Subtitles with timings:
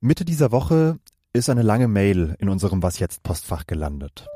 [0.00, 1.00] Mitte dieser Woche
[1.32, 4.28] ist eine lange Mail in unserem Was jetzt Postfach gelandet.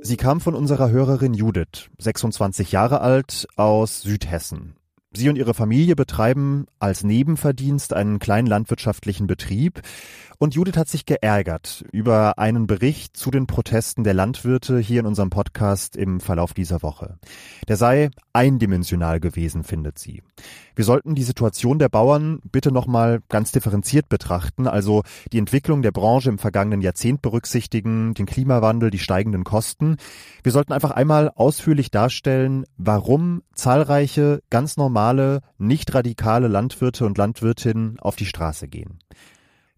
[0.00, 4.74] Sie kam von unserer Hörerin Judith, 26 Jahre alt, aus Südhessen.
[5.14, 9.82] Sie und ihre Familie betreiben als Nebenverdienst einen kleinen landwirtschaftlichen Betrieb
[10.42, 15.06] und Judith hat sich geärgert über einen Bericht zu den Protesten der Landwirte hier in
[15.06, 17.16] unserem Podcast im Verlauf dieser Woche.
[17.68, 20.20] Der sei eindimensional gewesen, findet sie.
[20.74, 25.92] Wir sollten die Situation der Bauern bitte nochmal ganz differenziert betrachten, also die Entwicklung der
[25.92, 29.96] Branche im vergangenen Jahrzehnt berücksichtigen, den Klimawandel, die steigenden Kosten.
[30.42, 35.01] Wir sollten einfach einmal ausführlich darstellen, warum zahlreiche, ganz normale,
[35.58, 38.98] nicht radikale Landwirte und Landwirtinnen auf die Straße gehen.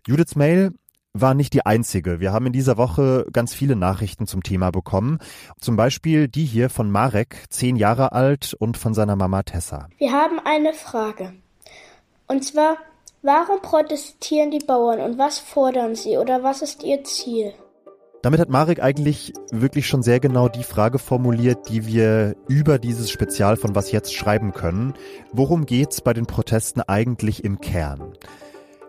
[0.06, 0.72] Judiths Mail
[1.14, 2.20] war nicht die einzige.
[2.20, 5.18] Wir haben in dieser Woche ganz viele Nachrichten zum Thema bekommen.
[5.60, 9.88] Zum Beispiel die hier von Marek, zehn Jahre alt und von seiner Mama Tessa.
[9.98, 11.32] Wir haben eine Frage.
[12.26, 12.76] Und zwar,
[13.22, 17.54] warum protestieren die Bauern und was fordern sie oder was ist ihr Ziel?
[18.24, 23.10] Damit hat Marek eigentlich wirklich schon sehr genau die Frage formuliert, die wir über dieses
[23.10, 24.94] Spezial von Was jetzt schreiben können.
[25.34, 28.14] Worum geht's bei den Protesten eigentlich im Kern?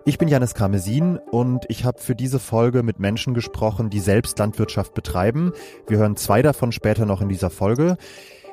[0.06, 4.40] Ich bin Janis Karmesin und ich habe für diese Folge mit Menschen gesprochen, die selbst
[4.40, 5.52] Landwirtschaft betreiben.
[5.86, 7.98] Wir hören zwei davon später noch in dieser Folge.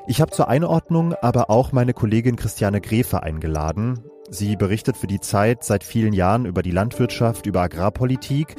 [0.08, 4.02] Ich habe zur Einordnung aber auch meine Kollegin Christiane Gräfe eingeladen.
[4.30, 8.56] Sie berichtet für die Zeit seit vielen Jahren über die Landwirtschaft, über Agrarpolitik.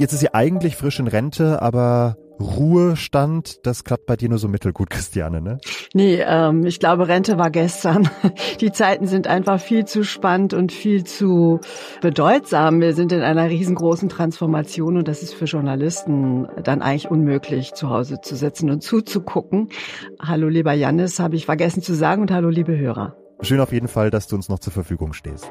[0.00, 4.48] Jetzt ist sie eigentlich frisch in Rente, aber Ruhestand, das klappt bei dir nur so
[4.48, 5.58] mittelgut, Christiane, ne?
[5.92, 8.08] Nee, ähm, ich glaube, Rente war gestern.
[8.62, 11.60] Die Zeiten sind einfach viel zu spannend und viel zu
[12.00, 12.80] bedeutsam.
[12.80, 17.90] Wir sind in einer riesengroßen Transformation und das ist für Journalisten dann eigentlich unmöglich, zu
[17.90, 19.68] Hause zu sitzen und zuzugucken.
[20.18, 23.18] Hallo, lieber Jannis, habe ich vergessen zu sagen und hallo, liebe Hörer.
[23.42, 25.50] Schön auf jeden Fall, dass du uns noch zur Verfügung stehst.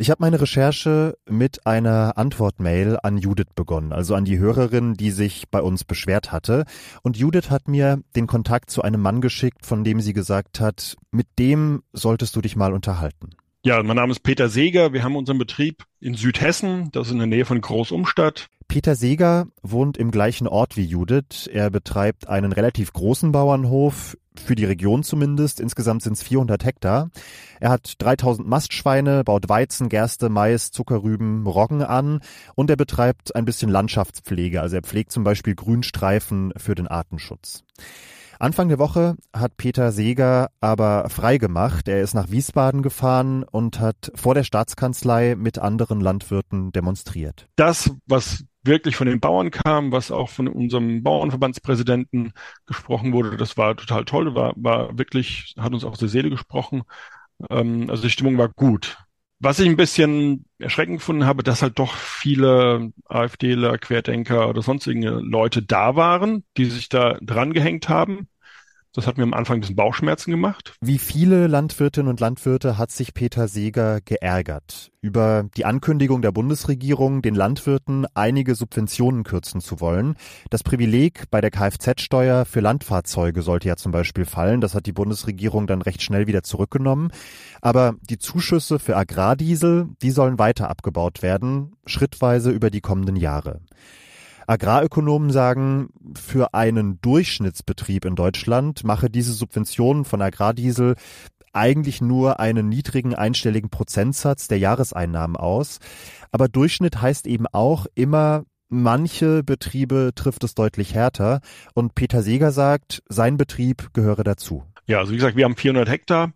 [0.00, 5.10] Ich habe meine Recherche mit einer Antwortmail an Judith begonnen, also an die Hörerin, die
[5.10, 6.64] sich bei uns beschwert hatte.
[7.02, 10.96] Und Judith hat mir den Kontakt zu einem Mann geschickt, von dem sie gesagt hat,
[11.10, 13.32] mit dem solltest du dich mal unterhalten.
[13.62, 14.94] Ja, mein Name ist Peter Seeger.
[14.94, 18.48] Wir haben unseren Betrieb in Südhessen, das ist in der Nähe von Großumstadt.
[18.68, 21.46] Peter Seeger wohnt im gleichen Ort wie Judith.
[21.52, 25.60] Er betreibt einen relativ großen Bauernhof, für die Region zumindest.
[25.60, 27.10] Insgesamt sind es 400 Hektar.
[27.58, 32.20] Er hat 3000 Mastschweine, baut Weizen, Gerste, Mais, Zuckerrüben, Roggen an
[32.54, 34.60] und er betreibt ein bisschen Landschaftspflege.
[34.60, 37.64] Also er pflegt zum Beispiel Grünstreifen für den Artenschutz.
[38.40, 41.88] Anfang der Woche hat Peter Seeger aber freigemacht.
[41.88, 47.48] Er ist nach Wiesbaden gefahren und hat vor der Staatskanzlei mit anderen Landwirten demonstriert.
[47.56, 52.32] Das, was wirklich von den Bauern kam, was auch von unserem Bauernverbandspräsidenten
[52.66, 56.82] gesprochen wurde, das war total toll, war, war wirklich, hat uns auch der Seele gesprochen.
[57.50, 58.98] Ähm, also die Stimmung war gut.
[59.38, 65.10] Was ich ein bisschen erschreckend gefunden habe, dass halt doch viele AfDler, Querdenker oder sonstige
[65.10, 68.28] Leute da waren, die sich da dran gehängt haben.
[68.92, 70.74] Das hat mir am Anfang ein bisschen Bauchschmerzen gemacht.
[70.80, 77.22] Wie viele Landwirtinnen und Landwirte hat sich Peter Seeger geärgert über die Ankündigung der Bundesregierung,
[77.22, 80.16] den Landwirten einige Subventionen kürzen zu wollen.
[80.50, 84.60] Das Privileg bei der Kfz-Steuer für Landfahrzeuge sollte ja zum Beispiel fallen.
[84.60, 87.12] Das hat die Bundesregierung dann recht schnell wieder zurückgenommen.
[87.60, 93.60] Aber die Zuschüsse für Agrardiesel, die sollen weiter abgebaut werden, schrittweise über die kommenden Jahre.
[94.50, 100.96] Agrarökonomen sagen, für einen Durchschnittsbetrieb in Deutschland mache diese Subvention von Agrardiesel
[101.52, 105.78] eigentlich nur einen niedrigen einstelligen Prozentsatz der Jahreseinnahmen aus.
[106.32, 111.42] Aber Durchschnitt heißt eben auch immer, manche Betriebe trifft es deutlich härter.
[111.74, 114.64] Und Peter Seeger sagt, sein Betrieb gehöre dazu.
[114.86, 116.32] Ja, also wie gesagt, wir haben 400 Hektar,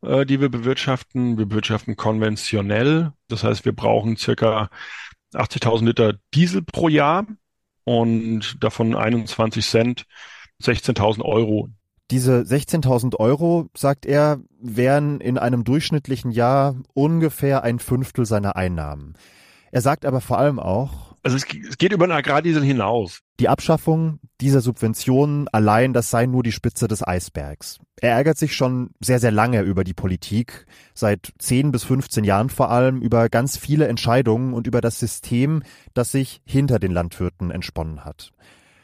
[0.00, 1.36] äh, die wir bewirtschaften.
[1.36, 3.12] Wir bewirtschaften konventionell.
[3.28, 4.70] Das heißt, wir brauchen circa
[5.34, 7.26] 80.000 Liter Diesel pro Jahr
[7.88, 10.04] und davon 21 Cent
[10.62, 11.70] 16.000 Euro.
[12.10, 19.14] Diese 16.000 Euro, sagt er, wären in einem durchschnittlichen Jahr ungefähr ein Fünftel seiner Einnahmen.
[19.72, 23.20] Er sagt aber vor allem auch, also es, es geht über den Agrardiesel hinaus.
[23.40, 27.78] Die Abschaffung dieser Subventionen allein, das sei nur die Spitze des Eisbergs.
[28.00, 32.50] Er ärgert sich schon sehr, sehr lange über die Politik, seit 10 bis 15 Jahren
[32.50, 35.62] vor allem, über ganz viele Entscheidungen und über das System,
[35.94, 38.32] das sich hinter den Landwirten entsponnen hat.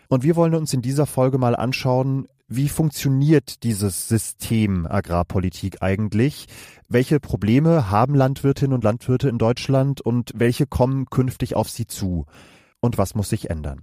[0.09, 6.47] Und wir wollen uns in dieser Folge mal anschauen, wie funktioniert dieses System Agrarpolitik eigentlich?
[6.89, 12.27] Welche Probleme haben Landwirtinnen und Landwirte in Deutschland und welche kommen künftig auf sie zu?
[12.81, 13.81] Und was muss sich ändern?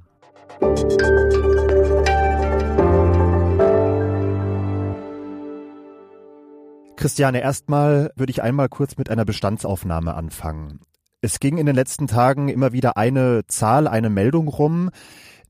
[6.98, 10.82] Christiane, erstmal würde ich einmal kurz mit einer Bestandsaufnahme anfangen.
[11.22, 14.92] Es ging in den letzten Tagen immer wieder eine Zahl, eine Meldung rum,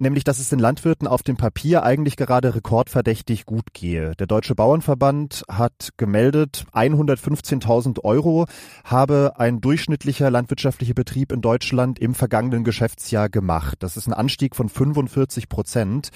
[0.01, 4.13] nämlich dass es den Landwirten auf dem Papier eigentlich gerade rekordverdächtig gut gehe.
[4.15, 8.47] Der Deutsche Bauernverband hat gemeldet, 115.000 Euro
[8.83, 13.77] habe ein durchschnittlicher landwirtschaftlicher Betrieb in Deutschland im vergangenen Geschäftsjahr gemacht.
[13.79, 16.09] Das ist ein Anstieg von 45 Prozent.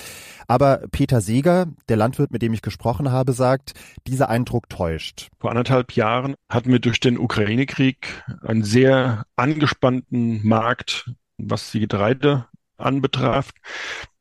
[0.47, 3.73] Aber Peter Seeger, der Landwirt, mit dem ich gesprochen habe, sagt,
[4.07, 5.29] dieser Eindruck täuscht.
[5.39, 12.45] Vor anderthalb Jahren hatten wir durch den Ukraine-Krieg einen sehr angespannten Markt, was die Getreide
[12.77, 13.51] anbetraf.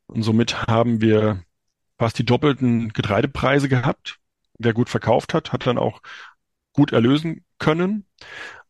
[0.07, 1.43] Und somit haben wir
[1.99, 4.19] fast die doppelten Getreidepreise gehabt.
[4.59, 6.01] Wer gut verkauft hat, hat dann auch
[6.73, 8.07] gut erlösen können.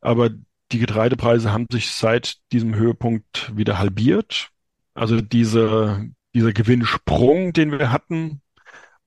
[0.00, 0.30] Aber
[0.72, 4.50] die Getreidepreise haben sich seit diesem Höhepunkt wieder halbiert.
[4.94, 8.40] Also diese, dieser Gewinnsprung, den wir hatten,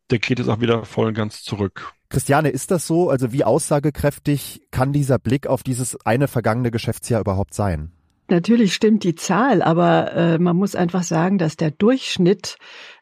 [0.09, 1.94] der geht jetzt auch wieder voll und ganz zurück.
[2.09, 3.09] Christiane, ist das so?
[3.09, 7.91] Also wie aussagekräftig kann dieser Blick auf dieses eine vergangene Geschäftsjahr überhaupt sein?
[8.29, 12.57] Natürlich stimmt die Zahl, aber äh, man muss einfach sagen, dass der Durchschnitt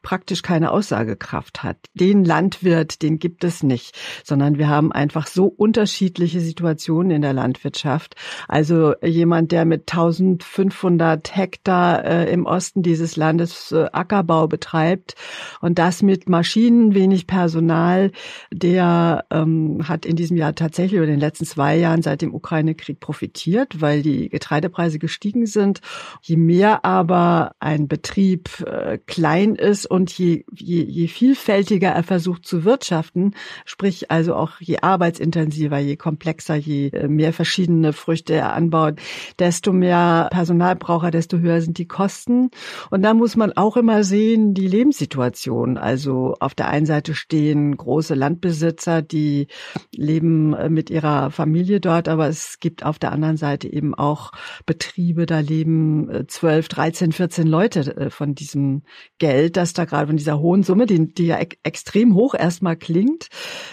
[0.06, 1.78] praktisch keine Aussagekraft hat.
[1.96, 7.34] Den Landwirt, den gibt es nicht, sondern wir haben einfach so unterschiedliche Situationen in der
[7.34, 8.16] Landwirtschaft.
[8.48, 15.16] Also jemand, der mit 1500 Hektar äh, im Osten dieses Landes äh, Ackerbau betreibt
[15.60, 18.12] und das mit Maschinen, wenig Personal,
[18.52, 23.00] der ähm, hat in diesem Jahr tatsächlich über den letzten zwei Jahren seit dem Ukraine-Krieg
[23.00, 25.82] profitiert, weil die Getreidepreise gestiegen sind.
[26.22, 32.46] Je mehr aber ein Betrieb äh, klein ist und je, je, je vielfältiger er versucht
[32.46, 33.34] zu wirtschaften,
[33.66, 39.00] sprich also auch je arbeitsintensiver, je komplexer, je äh, mehr verschiedene Früchte er anbaut,
[39.40, 42.52] desto mehr Personal braucht er, desto höher sind die Kosten.
[42.92, 45.78] Und da muss man auch immer sehen, die Lebenssituation.
[45.78, 49.48] Also auf der einen Seite stehen große Landbesitzer, die
[49.96, 54.32] leben äh, mit ihrer Familie dort, aber es gibt auf der anderen Seite eben auch
[54.66, 58.84] Betriebe, da leben 12, 13, 14 Leute äh, von diesem
[59.20, 62.76] Geld, das da gerade von dieser hohen Summe, die, die ja ek extrem hoch erstmal
[62.76, 63.30] klingt,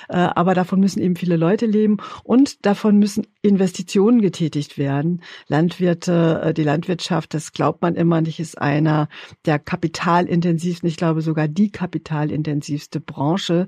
[0.08, 5.22] äh, aber davon müssen eben viele Leute leben und davon müssen Investitionen getätigt werden.
[5.48, 9.08] Landwirte, äh, die Landwirtschaft, das glaubt man immer nicht, ist einer
[9.46, 13.66] der kapitalintensivsten, ich glaube sogar die kapitalintensivste Branche.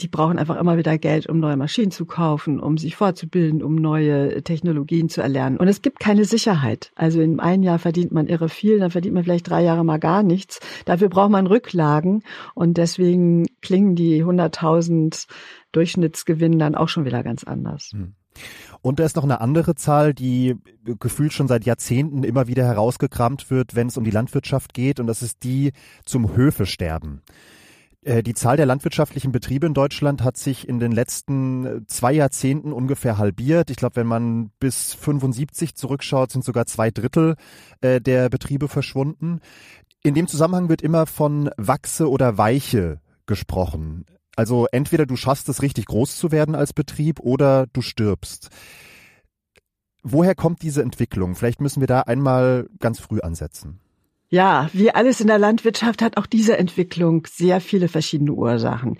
[0.00, 3.76] Die brauchen einfach immer wieder Geld, um neue Maschinen zu kaufen, um sich fortzubilden, um
[3.76, 5.56] neue Technologien zu erlernen.
[5.56, 6.90] Und es gibt keine Sicherheit.
[6.94, 9.98] Also in einem Jahr verdient man irre viel, dann verdient man vielleicht drei Jahre mal
[9.98, 10.60] gar nichts.
[10.84, 12.22] Dafür braucht man Rücklagen.
[12.54, 15.26] Und deswegen klingen die 100.000
[15.72, 17.90] Durchschnittsgewinn dann auch schon wieder ganz anders.
[17.92, 18.14] Hm.
[18.80, 20.56] Und da ist noch eine andere Zahl, die
[20.98, 25.00] gefühlt schon seit Jahrzehnten immer wieder herausgekramt wird, wenn es um die Landwirtschaft geht.
[25.00, 25.72] Und das ist die
[26.04, 27.22] zum Höfesterben.
[28.04, 32.72] Äh, die Zahl der landwirtschaftlichen Betriebe in Deutschland hat sich in den letzten zwei Jahrzehnten
[32.72, 33.70] ungefähr halbiert.
[33.70, 37.36] Ich glaube, wenn man bis 75 zurückschaut, sind sogar zwei Drittel
[37.82, 39.40] äh, der Betriebe verschwunden.
[40.04, 44.04] In dem Zusammenhang wird immer von Wachse oder Weiche gesprochen.
[44.34, 48.48] Also entweder du schaffst es richtig groß zu werden als Betrieb oder du stirbst.
[50.02, 51.36] Woher kommt diese Entwicklung?
[51.36, 53.78] Vielleicht müssen wir da einmal ganz früh ansetzen.
[54.28, 58.96] Ja, wie alles in der Landwirtschaft hat auch diese Entwicklung sehr viele verschiedene Ursachen.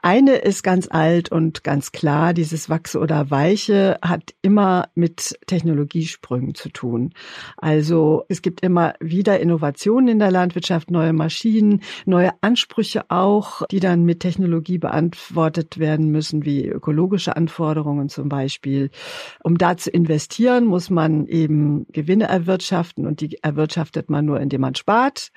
[0.00, 6.54] Eine ist ganz alt und ganz klar, dieses Wachse oder Weiche hat immer mit Technologiesprüngen
[6.54, 7.12] zu tun.
[7.56, 13.80] Also es gibt immer wieder Innovationen in der Landwirtschaft, neue Maschinen, neue Ansprüche auch, die
[13.80, 18.90] dann mit Technologie beantwortet werden müssen, wie ökologische Anforderungen zum Beispiel.
[19.42, 24.60] Um da zu investieren, muss man eben Gewinne erwirtschaften und die erwirtschaftet man nur, indem
[24.60, 25.32] man spart.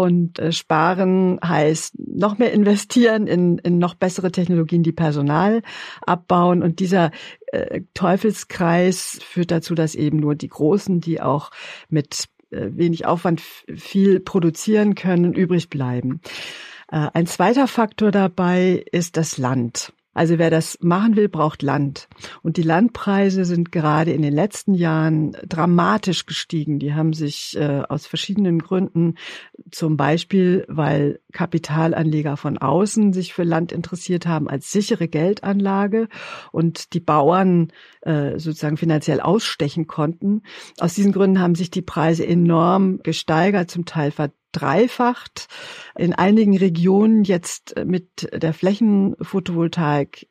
[0.00, 5.60] Und äh, sparen heißt noch mehr investieren in, in noch bessere Technologien, die Personal
[6.00, 6.62] abbauen.
[6.62, 7.10] Und dieser
[7.48, 11.50] äh, Teufelskreis führt dazu, dass eben nur die Großen, die auch
[11.90, 16.22] mit äh, wenig Aufwand viel produzieren können, übrig bleiben.
[16.90, 19.92] Äh, ein zweiter Faktor dabei ist das Land.
[20.12, 22.08] Also wer das machen will, braucht Land.
[22.42, 26.80] Und die Landpreise sind gerade in den letzten Jahren dramatisch gestiegen.
[26.80, 29.14] Die haben sich äh, aus verschiedenen Gründen,
[29.70, 36.08] zum Beispiel, weil Kapitalanleger von außen sich für Land interessiert haben als sichere Geldanlage
[36.50, 37.68] und die Bauern
[38.02, 40.42] äh, sozusagen finanziell ausstechen konnten.
[40.78, 45.48] Aus diesen Gründen haben sich die Preise enorm gesteigert, zum Teil verdreifacht.
[45.96, 50.28] In einigen Regionen jetzt mit der Flächenphotovoltaik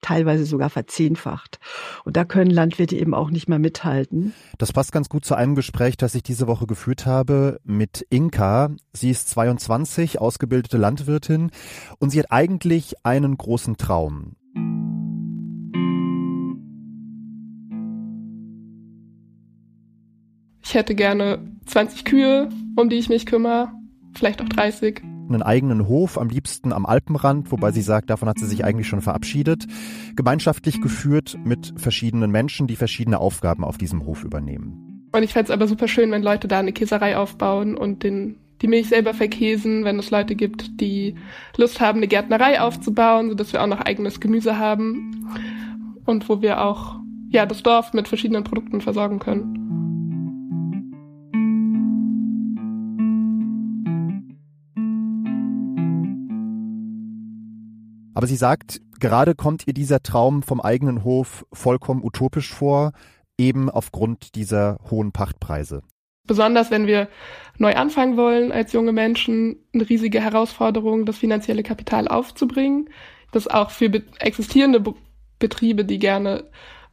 [0.00, 1.58] teilweise sogar verzehnfacht.
[2.04, 4.32] Und da können Landwirte eben auch nicht mehr mithalten.
[4.58, 8.70] Das passt ganz gut zu einem Gespräch, das ich diese Woche geführt habe mit Inka.
[8.92, 11.50] Sie ist 22, ausgebildete Landwirtin
[11.98, 14.36] und sie hat eigentlich einen großen Traum.
[20.70, 23.72] Ich hätte gerne 20 Kühe, um die ich mich kümmere,
[24.14, 28.38] vielleicht auch 30 einen eigenen Hof, am liebsten am Alpenrand, wobei sie sagt, davon hat
[28.38, 29.66] sie sich eigentlich schon verabschiedet,
[30.14, 35.08] gemeinschaftlich geführt mit verschiedenen Menschen, die verschiedene Aufgaben auf diesem Hof übernehmen.
[35.10, 38.36] Und ich fände es aber super schön, wenn Leute da eine Käserei aufbauen und den,
[38.62, 41.16] die Milch selber verkäsen, wenn es Leute gibt, die
[41.56, 45.26] Lust haben, eine Gärtnerei aufzubauen, sodass wir auch noch eigenes Gemüse haben
[46.04, 47.00] und wo wir auch
[47.30, 49.59] ja, das Dorf mit verschiedenen Produkten versorgen können.
[58.20, 62.92] Aber sie sagt, gerade kommt ihr dieser Traum vom eigenen Hof vollkommen utopisch vor,
[63.38, 65.80] eben aufgrund dieser hohen Pachtpreise.
[66.26, 67.08] Besonders wenn wir
[67.56, 72.90] neu anfangen wollen als junge Menschen, eine riesige Herausforderung, das finanzielle Kapital aufzubringen.
[73.32, 74.84] Das auch für existierende
[75.38, 76.44] Betriebe, die gerne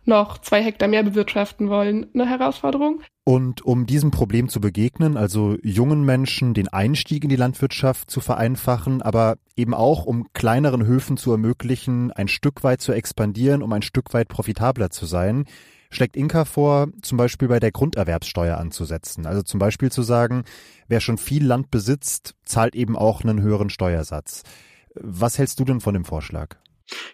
[0.08, 3.02] noch zwei Hektar mehr bewirtschaften wollen, eine Herausforderung.
[3.24, 8.22] Und um diesem Problem zu begegnen, also jungen Menschen den Einstieg in die Landwirtschaft zu
[8.22, 13.74] vereinfachen, aber eben auch um kleineren Höfen zu ermöglichen, ein Stück weit zu expandieren, um
[13.74, 15.44] ein Stück weit profitabler zu sein,
[15.90, 19.26] schlägt Inka vor, zum Beispiel bei der Grunderwerbssteuer anzusetzen.
[19.26, 20.44] Also zum Beispiel zu sagen,
[20.88, 24.44] wer schon viel Land besitzt, zahlt eben auch einen höheren Steuersatz.
[24.96, 26.56] Was hältst du denn von dem Vorschlag?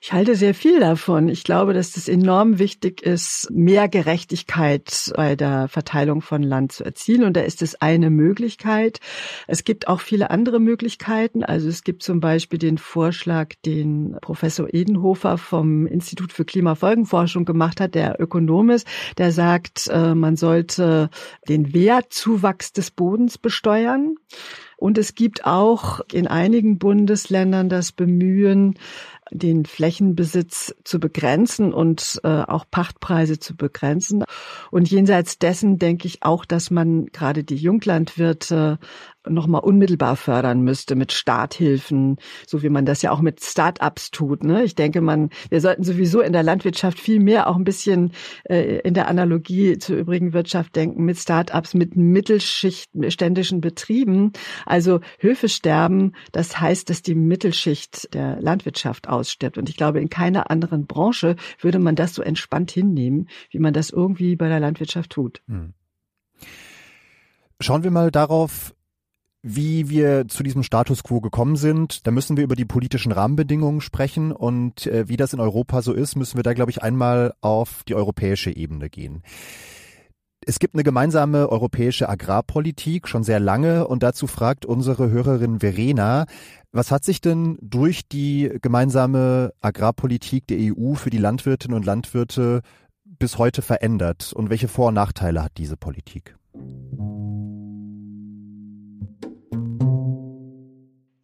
[0.01, 1.29] Ich halte sehr viel davon.
[1.29, 6.83] Ich glaube, dass es enorm wichtig ist, mehr Gerechtigkeit bei der Verteilung von Land zu
[6.83, 7.23] erzielen.
[7.23, 8.99] Und da ist es eine Möglichkeit.
[9.47, 11.43] Es gibt auch viele andere Möglichkeiten.
[11.43, 17.81] Also es gibt zum Beispiel den Vorschlag, den Professor Edenhofer vom Institut für Klimafolgenforschung gemacht
[17.81, 18.87] hat, der Ökonom ist,
[19.17, 21.09] der sagt, äh, man sollte
[21.47, 24.15] den Wertzuwachs des Bodens besteuern.
[24.77, 28.75] Und es gibt auch in einigen Bundesländern das Bemühen,
[29.31, 34.23] den Flächenbesitz zu begrenzen und äh, auch Pachtpreise zu begrenzen.
[34.71, 38.79] Und jenseits dessen denke ich auch, dass man gerade die Junglandwirte
[39.27, 44.43] nochmal unmittelbar fördern müsste mit Starthilfen, so wie man das ja auch mit Start-ups tut.
[44.43, 44.63] Ne?
[44.63, 48.11] Ich denke, man, wir sollten sowieso in der Landwirtschaft viel mehr auch ein bisschen
[48.45, 54.33] äh, in der Analogie zur übrigen Wirtschaft denken, mit Start-ups, mit mittelschichtständischen Betrieben.
[54.65, 59.57] Also Höfe sterben, das heißt, dass die Mittelschicht der Landwirtschaft ausstirbt.
[59.57, 63.73] Und ich glaube, in keiner anderen Branche würde man das so entspannt hinnehmen, wie man
[63.73, 65.41] das irgendwie bei der Landwirtschaft tut.
[65.47, 65.73] Hm.
[67.59, 68.75] Schauen wir mal darauf,
[69.43, 72.07] wie wir zu diesem Status quo gekommen sind.
[72.07, 75.93] Da müssen wir über die politischen Rahmenbedingungen sprechen und äh, wie das in Europa so
[75.93, 79.21] ist, müssen wir da, glaube ich, einmal auf die europäische Ebene gehen.
[80.45, 86.25] Es gibt eine gemeinsame europäische Agrarpolitik schon sehr lange und dazu fragt unsere Hörerin Verena,
[86.71, 92.61] was hat sich denn durch die gemeinsame Agrarpolitik der EU für die Landwirtinnen und Landwirte
[93.05, 96.35] bis heute verändert und welche Vor- und Nachteile hat diese Politik?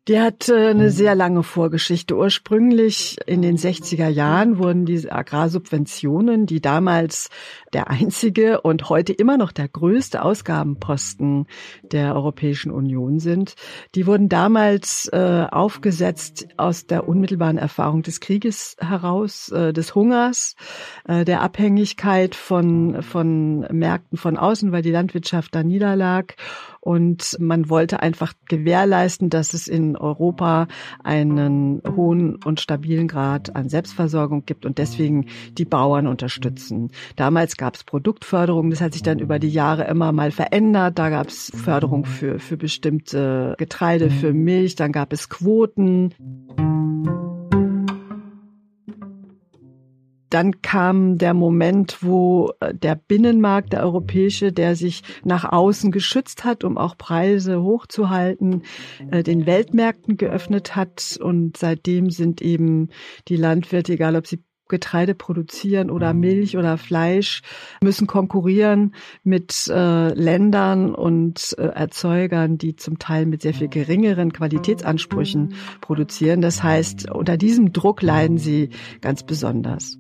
[0.08, 2.16] Die hat äh, eine sehr lange Vorgeschichte.
[2.16, 7.30] Ursprünglich in den 60er Jahren wurden diese Agrarsubventionen, die damals
[7.74, 11.48] der einzige und heute immer noch der größte Ausgabenposten
[11.84, 13.56] der Europäischen Union sind,
[13.96, 20.56] die wurden damals äh, aufgesetzt aus der unmittelbaren Erfahrung des Krieges heraus, äh, des Hungers,
[21.08, 26.36] äh, der Abhängigkeit von, von Märkten von außen, weil die Landwirtschaft da niederlag
[26.82, 30.68] und man wollte einfach gewährleisten, dass es in Europa
[31.04, 35.26] einen hohen und stabilen Grad an Selbstversorgung gibt und deswegen
[35.58, 36.92] die Bauern unterstützen.
[37.16, 40.98] Damals gab es Produktförderung, das hat sich dann über die Jahre immer mal verändert.
[40.98, 46.16] Da gab es Förderung für, für bestimmte Getreide, für Milch, dann gab es Quoten.
[50.30, 56.44] dann kam der Moment, wo äh, der Binnenmarkt, der europäische, der sich nach außen geschützt
[56.44, 58.64] hat, um auch Preise hochzuhalten,
[59.12, 61.18] äh, den Weltmärkten geöffnet hat.
[61.22, 62.90] Und seitdem sind eben
[63.28, 67.42] die Landwirte, egal ob sie Getreide produzieren oder Milch oder Fleisch,
[67.84, 74.32] müssen konkurrieren mit äh, Ländern und äh, Erzeugern, die zum Teil mit sehr viel geringeren
[74.32, 76.42] Qualitätsansprüchen produzieren.
[76.42, 78.70] Das heißt, unter diesem Druck leiden sie
[79.02, 80.00] ganz besonders.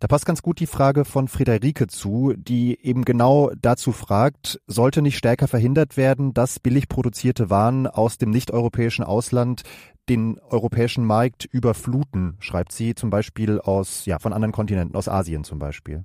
[0.00, 5.02] Da passt ganz gut die Frage von Friederike zu, die eben genau dazu fragt, sollte
[5.02, 9.62] nicht stärker verhindert werden, dass billig produzierte Waren aus dem nicht-europäischen Ausland
[10.08, 15.44] den europäischen Markt überfluten, schreibt sie zum Beispiel aus, ja, von anderen Kontinenten, aus Asien
[15.44, 16.04] zum Beispiel.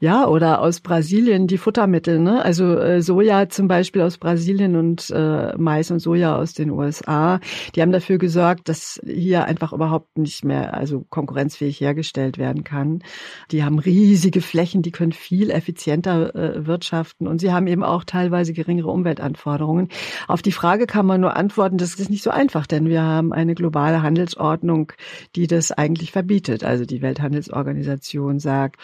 [0.00, 2.44] Ja, oder aus Brasilien die Futtermittel, ne?
[2.44, 7.40] Also äh, Soja zum Beispiel aus Brasilien und äh, Mais und Soja aus den USA.
[7.74, 13.02] Die haben dafür gesorgt, dass hier einfach überhaupt nicht mehr, also konkurrenzfähig hergestellt werden kann.
[13.50, 18.04] Die haben riesige Flächen, die können viel effizienter äh, wirtschaften und sie haben eben auch
[18.04, 19.88] teilweise geringere Umweltanforderungen.
[20.28, 23.32] Auf die Frage kann man nur antworten, das ist nicht so einfach, denn wir haben
[23.32, 24.92] eine globale Handelsordnung,
[25.34, 26.64] die das eigentlich verbietet.
[26.64, 28.80] Also die Welthandelsorganisation sagt,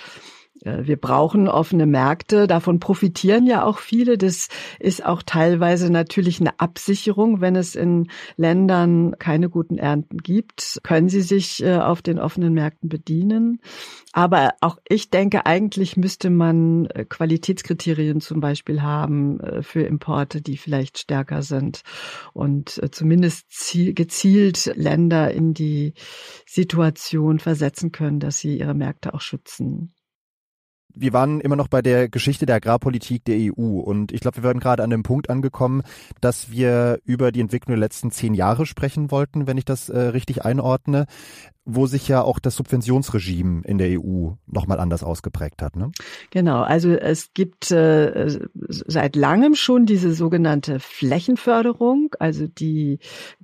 [0.65, 2.47] wir brauchen offene Märkte.
[2.47, 4.17] Davon profitieren ja auch viele.
[4.17, 7.41] Das ist auch teilweise natürlich eine Absicherung.
[7.41, 12.53] Wenn es in Ländern keine guten Ernten gibt, können sie sich äh, auf den offenen
[12.53, 13.61] Märkten bedienen.
[14.13, 20.57] Aber auch ich denke, eigentlich müsste man äh, Qualitätskriterien zum Beispiel haben für Importe, die
[20.57, 21.83] vielleicht stärker sind
[22.33, 23.47] und zumindest
[23.95, 25.95] gezielt Länder in die
[26.47, 29.93] Situation versetzen können, dass sie ihre Märkte auch schützen
[30.95, 34.43] wir waren immer noch bei der Geschichte der Agrarpolitik der EU und ich glaube, wir
[34.45, 35.83] werden gerade an dem Punkt angekommen,
[36.21, 39.99] dass wir über die Entwicklung der letzten zehn Jahre sprechen wollten, wenn ich das äh,
[39.99, 41.07] richtig einordne
[41.65, 45.77] wo sich ja auch das Subventionsregime in der EU nochmal anders ausgeprägt hat.
[45.77, 45.93] Ne?
[46.31, 52.99] Genau, also es gibt äh, seit langem schon diese sogenannte Flächenförderung, also die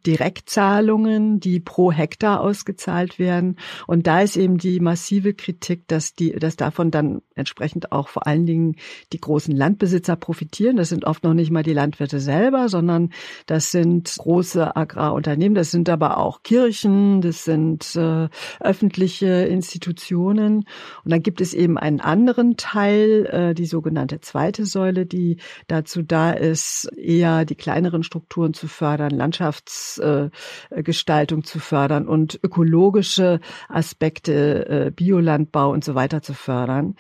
[0.05, 3.57] Direktzahlungen, die pro Hektar ausgezahlt werden.
[3.87, 8.27] Und da ist eben die massive Kritik, dass die, dass davon dann entsprechend auch vor
[8.27, 8.75] allen Dingen
[9.13, 10.77] die großen Landbesitzer profitieren.
[10.77, 13.11] Das sind oft noch nicht mal die Landwirte selber, sondern
[13.47, 18.29] das sind große Agrarunternehmen, das sind aber auch Kirchen, das sind äh, äh,
[18.61, 20.65] öffentliche Institutionen.
[21.05, 25.37] Und dann gibt es eben einen anderen Teil, äh, die sogenannte zweite Säule, die
[25.67, 33.41] dazu da ist, eher die kleineren Strukturen zu fördern, Landschaftsgestaltung äh, zu fördern und ökologische
[33.69, 36.97] Aspekte, äh, Biolandbau und so weiter zu fördern.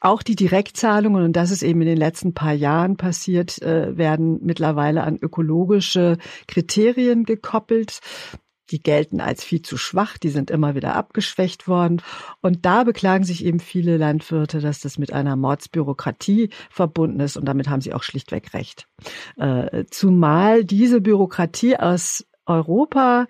[0.00, 4.38] Auch die Direktzahlungen, und das ist eben in den letzten paar Jahren passiert, äh, werden
[4.42, 8.00] mittlerweile an ökologische Kriterien gekoppelt.
[8.70, 12.02] Die gelten als viel zu schwach, die sind immer wieder abgeschwächt worden.
[12.40, 17.46] Und da beklagen sich eben viele Landwirte, dass das mit einer Mordsbürokratie verbunden ist und
[17.46, 18.86] damit haben sie auch schlichtweg recht.
[19.36, 23.26] Äh, zumal diese Bürokratie aus Europa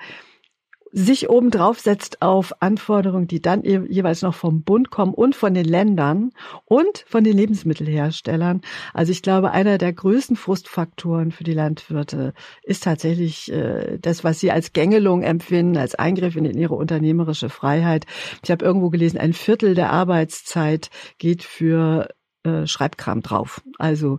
[0.92, 5.64] sich obendrauf setzt auf Anforderungen, die dann jeweils noch vom Bund kommen und von den
[5.64, 6.31] Ländern
[6.64, 8.62] und von den Lebensmittelherstellern.
[8.92, 14.40] Also ich glaube, einer der größten Frustfaktoren für die Landwirte ist tatsächlich äh, das, was
[14.40, 18.07] sie als Gängelung empfinden, als Eingriff in ihre unternehmerische Freiheit.
[18.42, 22.09] Ich habe irgendwo gelesen, ein Viertel der Arbeitszeit geht für
[22.44, 23.62] äh, Schreibkram drauf.
[23.79, 24.18] Also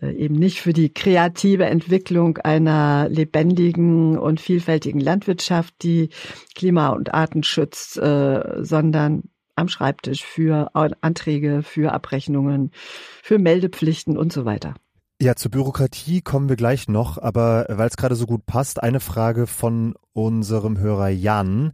[0.00, 6.10] äh, eben nicht für die kreative Entwicklung einer lebendigen und vielfältigen Landwirtschaft, die
[6.54, 9.24] Klima und Arten schützt, äh, sondern
[9.56, 12.70] am Schreibtisch für Anträge, für Abrechnungen,
[13.22, 14.74] für Meldepflichten und so weiter.
[15.20, 19.00] Ja, zur Bürokratie kommen wir gleich noch, aber weil es gerade so gut passt, eine
[19.00, 21.72] Frage von unserem Hörer Jan.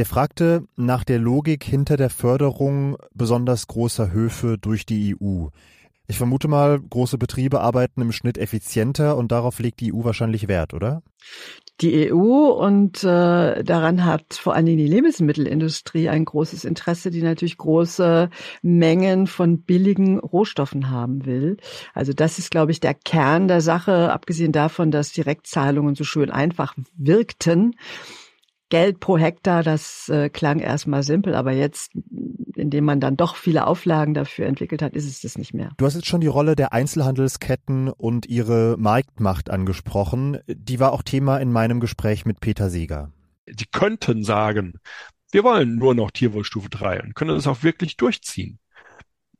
[0.00, 5.48] Der fragte nach der Logik hinter der Förderung besonders großer Höfe durch die EU.
[6.06, 10.48] Ich vermute mal, große Betriebe arbeiten im Schnitt effizienter und darauf legt die EU wahrscheinlich
[10.48, 11.02] Wert, oder?
[11.82, 17.20] Die EU und äh, daran hat vor allen Dingen die Lebensmittelindustrie ein großes Interesse, die
[17.20, 18.30] natürlich große
[18.62, 21.58] Mengen von billigen Rohstoffen haben will.
[21.92, 26.30] Also das ist, glaube ich, der Kern der Sache, abgesehen davon, dass Direktzahlungen so schön
[26.30, 27.74] einfach wirkten
[28.70, 31.92] Geld pro Hektar, das äh, klang erstmal simpel, aber jetzt,
[32.54, 35.72] indem man dann doch viele Auflagen dafür entwickelt hat, ist es das nicht mehr.
[35.76, 40.38] Du hast jetzt schon die Rolle der Einzelhandelsketten und ihre Marktmacht angesprochen.
[40.46, 43.12] Die war auch Thema in meinem Gespräch mit Peter Seeger.
[43.48, 44.74] Die könnten sagen,
[45.32, 48.58] wir wollen nur noch Tierwohlstufe 3 und können das auch wirklich durchziehen.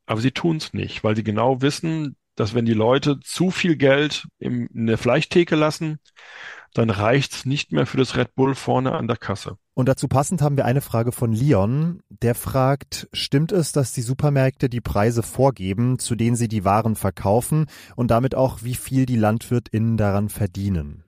[0.05, 3.75] Aber sie tun es nicht, weil sie genau wissen, dass wenn die Leute zu viel
[3.75, 5.99] Geld in eine Fleischtheke lassen,
[6.73, 9.57] dann reicht's nicht mehr für das Red Bull vorne an der Kasse.
[9.73, 14.01] Und dazu passend haben wir eine Frage von Leon, der fragt, stimmt es, dass die
[14.01, 19.05] Supermärkte die Preise vorgeben, zu denen sie die Waren verkaufen und damit auch, wie viel
[19.05, 21.03] die LandwirtInnen daran verdienen?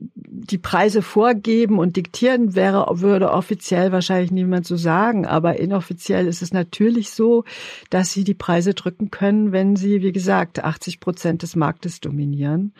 [0.00, 5.26] die Preise vorgeben und diktieren wäre, würde offiziell wahrscheinlich niemand so sagen.
[5.26, 7.44] Aber inoffiziell ist es natürlich so,
[7.90, 12.74] dass sie die Preise drücken können, wenn sie, wie gesagt, 80 Prozent des Marktes dominieren.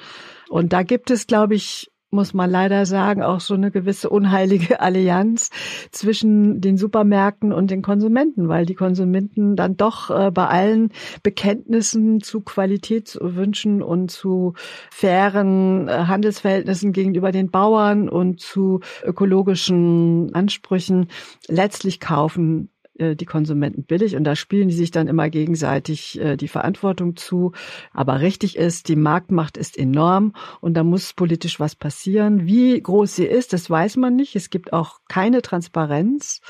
[0.49, 4.81] Und da gibt es, glaube ich, muss man leider sagen, auch so eine gewisse unheilige
[4.81, 5.51] Allianz
[5.91, 10.91] zwischen den Supermärkten und den Konsumenten, weil die Konsumenten dann doch äh, bei allen
[11.23, 14.55] Bekenntnissen zu Qualitätswünschen und zu
[14.91, 21.09] fairen äh, Handelsverhältnissen gegenüber den Bauern und zu ökologischen Ansprüchen
[21.47, 26.37] letztlich kaufen äh, die Konsumenten billig und da spielen die sich dann immer gegenseitig äh,
[26.37, 27.53] die Verantwortung zu.
[27.93, 32.47] Aber richtig ist, die Marktmacht ist enorm und da muss politisch was passieren.
[32.47, 34.37] Wie groß sie ist, das weiß man nicht.
[34.37, 36.41] Es gibt auch keine Transparenz,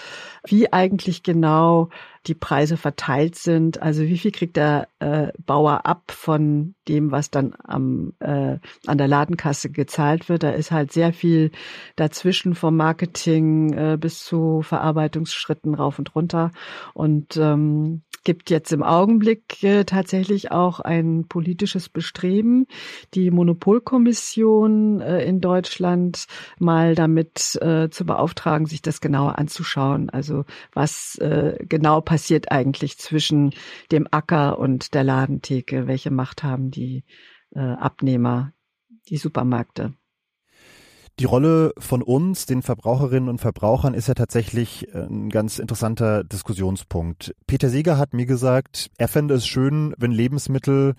[0.47, 1.91] wie eigentlich genau
[2.27, 3.83] die Preise verteilt sind.
[3.83, 8.99] Also wie viel kriegt der äh, Bauer ab von dem, was dann am, äh, an
[8.99, 10.43] der Ladenkasse gezahlt wird.
[10.43, 11.51] Da ist halt sehr viel
[11.97, 16.51] dazwischen vom Marketing äh, bis zu Verarbeitungsschritten rauf und runter.
[16.95, 22.67] Und ähm, gibt jetzt im Augenblick äh, tatsächlich auch ein politisches Bestreben,
[23.15, 26.27] die Monopolkommission äh, in Deutschland
[26.59, 30.11] mal damit äh, zu beauftragen, sich das genauer anzuschauen.
[30.11, 32.18] Also was äh, genau passiert
[32.53, 33.53] eigentlich zwischen
[33.91, 35.87] dem Acker und der Ladentheke?
[35.87, 37.05] Welche Macht haben die
[37.55, 38.53] äh, Abnehmer,
[39.09, 39.95] die Supermärkte?
[41.19, 46.23] Die Rolle von uns, den Verbraucherinnen und Verbrauchern, ist ja tatsächlich äh, ein ganz interessanter
[46.23, 47.35] Diskussionspunkt.
[47.49, 50.95] Peter Seeger hat mir gesagt, er fände es schön, wenn Lebensmittel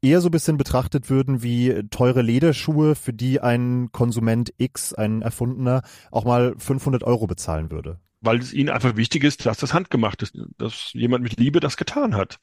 [0.00, 5.22] eher so ein bisschen betrachtet würden wie teure Lederschuhe, für die ein Konsument X, ein
[5.22, 5.82] Erfundener,
[6.12, 7.98] auch mal 500 Euro bezahlen würde.
[8.24, 11.76] Weil es ihnen einfach wichtig ist, dass das handgemacht ist, dass jemand mit Liebe das
[11.76, 12.38] getan hat.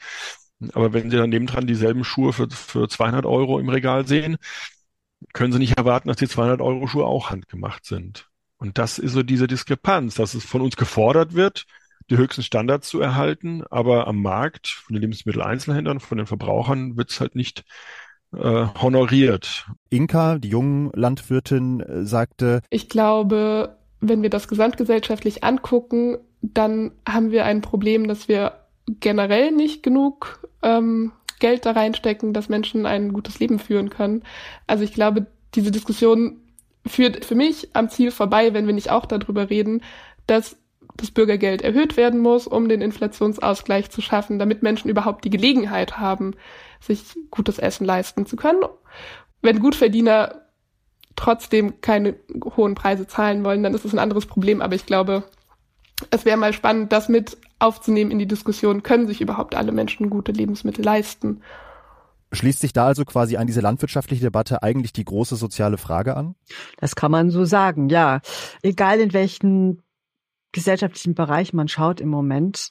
[0.73, 4.37] Aber wenn sie dann nebendran dieselben Schuhe für, für 200 Euro im Regal sehen,
[5.33, 8.27] können Sie nicht erwarten, dass die 200 Euro Schuhe auch handgemacht sind.
[8.57, 11.65] Und das ist so diese Diskrepanz, dass es von uns gefordert wird,
[12.09, 17.09] die höchsten Standards zu erhalten, aber am Markt, von den Lebensmitteleinzelhändlern, von den Verbrauchern wird
[17.09, 17.63] es halt nicht
[18.33, 19.67] äh, honoriert.
[19.89, 27.31] Inka, die jungen Landwirtin, äh, sagte, ich glaube, wenn wir das gesamtgesellschaftlich angucken, dann haben
[27.31, 28.53] wir ein Problem, dass wir
[28.87, 34.23] generell nicht genug ähm, Geld da reinstecken, dass Menschen ein gutes Leben führen können.
[34.67, 36.41] Also ich glaube, diese Diskussion
[36.85, 39.83] führt für mich am Ziel vorbei, wenn wir nicht auch darüber reden,
[40.25, 40.57] dass
[40.97, 45.99] das Bürgergeld erhöht werden muss, um den Inflationsausgleich zu schaffen, damit Menschen überhaupt die Gelegenheit
[45.99, 46.33] haben,
[46.79, 48.61] sich gutes Essen leisten zu können.
[49.41, 50.40] Wenn Gutverdiener
[51.15, 52.15] trotzdem keine
[52.55, 54.61] hohen Preise zahlen wollen, dann ist es ein anderes Problem.
[54.61, 55.23] Aber ich glaube,
[56.09, 60.09] es wäre mal spannend, das mit aufzunehmen in die Diskussion, können sich überhaupt alle Menschen
[60.09, 61.41] gute Lebensmittel leisten?
[62.33, 66.35] Schließt sich da also quasi an diese landwirtschaftliche Debatte eigentlich die große soziale Frage an?
[66.77, 68.21] Das kann man so sagen, ja.
[68.63, 69.83] Egal in welchen
[70.53, 72.69] gesellschaftlichen Bereich man schaut im Moment,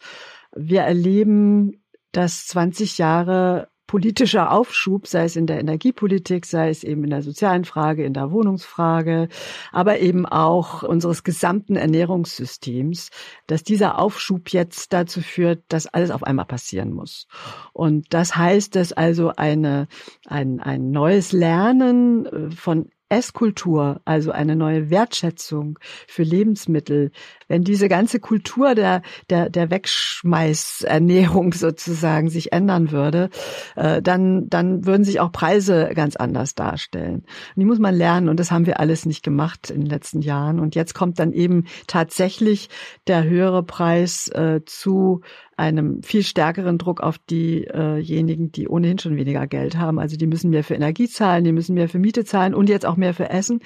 [0.54, 7.02] wir erleben, dass 20 Jahre politischer Aufschub, sei es in der Energiepolitik, sei es eben
[7.02, 9.26] in der sozialen Frage, in der Wohnungsfrage,
[9.72, 13.10] aber eben auch unseres gesamten Ernährungssystems,
[13.48, 17.26] dass dieser Aufschub jetzt dazu führt, dass alles auf einmal passieren muss.
[17.72, 19.88] Und das heißt, dass also eine,
[20.24, 27.10] ein, ein neues Lernen äh, von Esskultur, also eine neue Wertschätzung für Lebensmittel,
[27.50, 33.28] wenn diese ganze Kultur der, der, der Wegschmeißernährung sozusagen sich ändern würde,
[33.74, 37.24] äh, dann, dann würden sich auch Preise ganz anders darstellen.
[37.24, 40.22] Und die muss man lernen und das haben wir alles nicht gemacht in den letzten
[40.22, 40.60] Jahren.
[40.60, 42.68] Und jetzt kommt dann eben tatsächlich
[43.08, 45.22] der höhere Preis äh, zu
[45.56, 49.98] einem viel stärkeren Druck auf diejenigen, die ohnehin schon weniger Geld haben.
[49.98, 52.86] Also die müssen mehr für Energie zahlen, die müssen mehr für Miete zahlen und jetzt
[52.86, 53.60] auch mehr für Essen.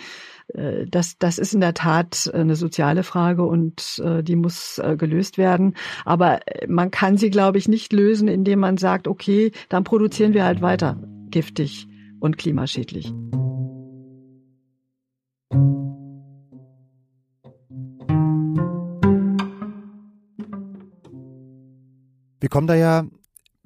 [0.48, 4.96] Äh, das, das ist in der Tat eine soziale Frage und äh, die muss äh,
[4.96, 5.74] gelöst werden.
[6.04, 10.44] Aber man kann sie, glaube ich, nicht lösen, indem man sagt, okay, dann produzieren wir
[10.44, 11.86] halt weiter giftig
[12.20, 13.12] und klimaschädlich.
[22.40, 23.06] Wir kommen da ja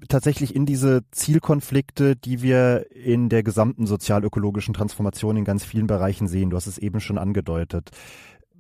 [0.09, 6.27] tatsächlich in diese Zielkonflikte, die wir in der gesamten sozialökologischen Transformation in ganz vielen Bereichen
[6.27, 6.51] sehen.
[6.51, 7.91] Du hast es eben schon angedeutet.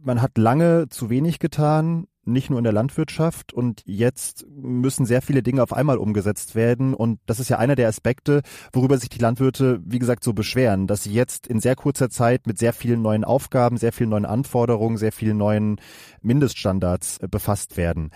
[0.01, 5.23] Man hat lange zu wenig getan, nicht nur in der Landwirtschaft und jetzt müssen sehr
[5.23, 9.09] viele Dinge auf einmal umgesetzt werden und das ist ja einer der Aspekte, worüber sich
[9.09, 12.73] die Landwirte, wie gesagt, so beschweren, dass sie jetzt in sehr kurzer Zeit mit sehr
[12.73, 15.81] vielen neuen Aufgaben, sehr vielen neuen Anforderungen, sehr vielen neuen
[16.21, 18.11] Mindeststandards äh, befasst werden.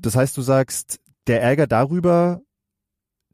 [0.00, 2.40] Das heißt, du sagst, der Ärger darüber,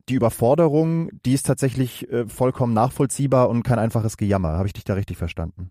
[0.09, 4.51] die Überforderung, die ist tatsächlich äh, vollkommen nachvollziehbar und kein einfaches Gejammer.
[4.51, 5.71] Habe ich dich da richtig verstanden?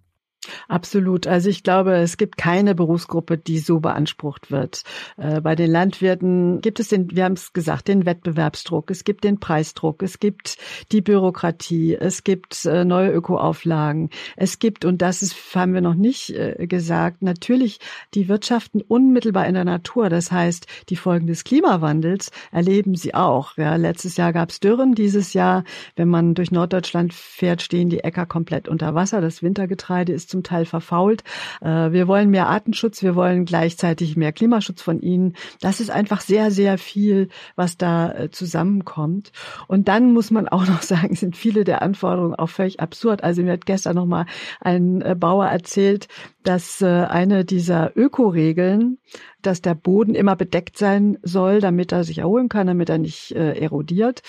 [0.67, 1.27] Absolut.
[1.27, 4.83] Also ich glaube, es gibt keine Berufsgruppe, die so beansprucht wird.
[5.17, 9.23] Äh, bei den Landwirten gibt es den, wir haben es gesagt, den Wettbewerbsdruck, es gibt
[9.23, 10.57] den Preisdruck, es gibt
[10.91, 15.95] die Bürokratie, es gibt äh, neue Ökoauflagen, es gibt, und das ist, haben wir noch
[15.95, 17.79] nicht äh, gesagt, natürlich
[18.13, 20.09] die Wirtschaften unmittelbar in der Natur.
[20.09, 23.57] Das heißt, die Folgen des Klimawandels erleben sie auch.
[23.57, 25.63] Ja, letztes Jahr gab es Dürren, dieses Jahr,
[25.95, 29.21] wenn man durch Norddeutschland fährt, stehen die Äcker komplett unter Wasser.
[29.21, 31.23] Das Wintergetreide ist zum Teil verfault.
[31.61, 35.33] Äh, wir wollen mehr Artenschutz, wir wollen gleichzeitig mehr Klimaschutz von ihnen.
[35.59, 39.31] Das ist einfach sehr, sehr viel, was da äh, zusammenkommt.
[39.67, 43.23] Und dann muss man auch noch sagen, sind viele der Anforderungen auch völlig absurd.
[43.23, 44.25] Also mir hat gestern noch mal
[44.61, 46.07] ein äh, Bauer erzählt,
[46.43, 48.99] dass eine dieser Ökoregeln,
[49.41, 53.31] dass der Boden immer bedeckt sein soll, damit er sich erholen kann, damit er nicht
[53.31, 54.21] erodiert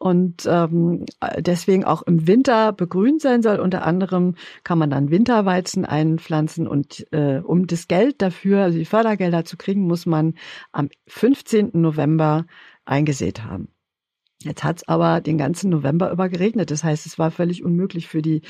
[0.00, 1.04] und ähm,
[1.40, 3.60] deswegen auch im Winter begrünt sein soll.
[3.60, 4.34] Unter anderem
[4.64, 9.58] kann man dann Winterweizen einpflanzen und äh, um das Geld dafür, also die Fördergelder zu
[9.58, 10.34] kriegen, muss man
[10.72, 11.72] am 15.
[11.74, 12.46] November
[12.86, 13.68] eingesät haben.
[14.42, 16.70] Jetzt hat es aber den ganzen November über geregnet.
[16.70, 18.40] Das heißt, es war völlig unmöglich für die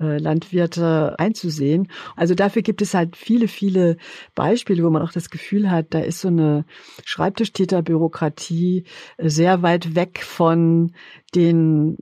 [0.00, 1.88] äh, Landwirte einzusehen.
[2.14, 3.96] Also dafür gibt es halt viele, viele
[4.36, 6.64] Beispiele, wo man auch das Gefühl hat, da ist so eine
[7.04, 8.84] Schreibtischtäterbürokratie
[9.16, 10.92] äh, sehr weit weg von
[11.34, 11.98] den,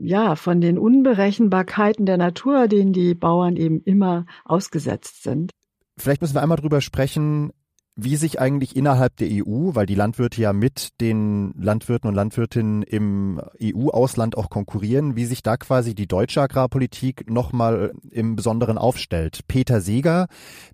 [0.00, 5.52] ja, von den Unberechenbarkeiten der Natur, denen die Bauern eben immer ausgesetzt sind.
[5.96, 7.52] Vielleicht müssen wir einmal drüber sprechen,
[7.96, 12.82] wie sich eigentlich innerhalb der EU, weil die Landwirte ja mit den Landwirten und Landwirtinnen
[12.82, 19.40] im EU-Ausland auch konkurrieren, wie sich da quasi die deutsche Agrarpolitik nochmal im Besonderen aufstellt.
[19.48, 20.28] Peter Seeger,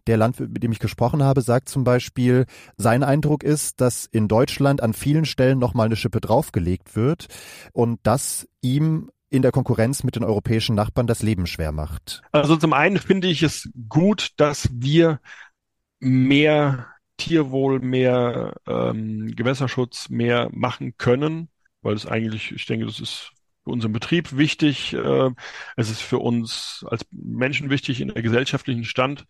[0.07, 4.29] der Landwirt, mit dem ich gesprochen habe, sagt zum Beispiel, sein Eindruck ist, dass in
[4.29, 7.26] Deutschland an vielen Stellen nochmal eine Schippe draufgelegt wird
[7.72, 12.22] und das ihm in der Konkurrenz mit den europäischen Nachbarn das Leben schwer macht.
[12.31, 15.20] Also zum einen finde ich es gut, dass wir
[15.98, 21.48] mehr Tierwohl, mehr ähm, Gewässerschutz, mehr machen können,
[21.83, 23.33] weil es eigentlich, ich denke, das ist
[23.64, 24.92] für unseren Betrieb wichtig.
[24.92, 25.31] Äh,
[25.76, 29.26] es ist für uns als Menschen wichtig in der gesellschaftlichen Stand.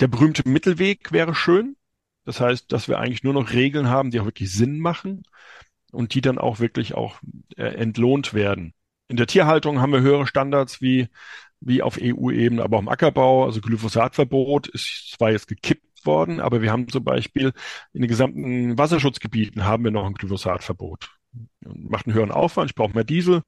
[0.00, 1.76] Der berühmte Mittelweg wäre schön.
[2.24, 5.22] Das heißt, dass wir eigentlich nur noch Regeln haben, die auch wirklich Sinn machen
[5.92, 7.20] und die dann auch wirklich auch
[7.56, 8.74] äh, entlohnt werden.
[9.08, 11.08] In der Tierhaltung haben wir höhere Standards wie,
[11.60, 13.44] wie auf EU-Ebene, aber auch im Ackerbau.
[13.44, 17.52] Also Glyphosatverbot ist zwar jetzt gekippt worden, aber wir haben zum Beispiel
[17.92, 21.10] in den gesamten Wasserschutzgebieten haben wir noch ein Glyphosatverbot.
[21.60, 23.42] Macht einen höheren Aufwand, ich brauche mehr Diesel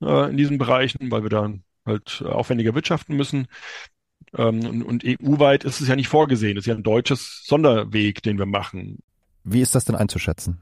[0.00, 3.48] äh, in diesen Bereichen, weil wir dann halt aufwendiger wirtschaften müssen.
[4.36, 8.22] Ähm, und, und EU-weit ist es ja nicht vorgesehen, es ist ja ein deutsches Sonderweg,
[8.22, 8.98] den wir machen.
[9.44, 10.60] Wie ist das denn einzuschätzen?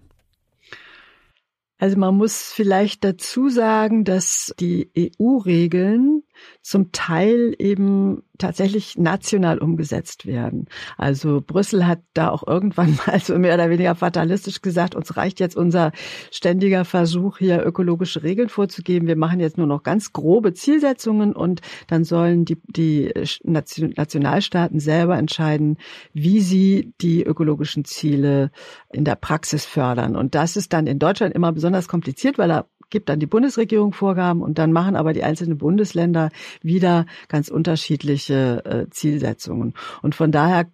[1.78, 6.22] Also man muss vielleicht dazu sagen, dass die EU-Regeln
[6.62, 10.66] zum Teil eben tatsächlich national umgesetzt werden.
[10.96, 15.40] Also Brüssel hat da auch irgendwann mal so mehr oder weniger fatalistisch gesagt, uns reicht
[15.40, 15.92] jetzt unser
[16.30, 19.06] ständiger Versuch, hier ökologische Regeln vorzugeben.
[19.06, 23.12] Wir machen jetzt nur noch ganz grobe Zielsetzungen und dann sollen die, die
[23.44, 25.78] Nationalstaaten selber entscheiden,
[26.12, 28.50] wie sie die ökologischen Ziele
[28.92, 30.16] in der Praxis fördern.
[30.16, 33.92] Und das ist dann in Deutschland immer besonders kompliziert, weil da gibt dann die Bundesregierung
[33.92, 36.30] Vorgaben und dann machen aber die einzelnen Bundesländer
[36.62, 39.74] wieder ganz unterschiedliche äh, Zielsetzungen.
[40.00, 40.70] Und von daher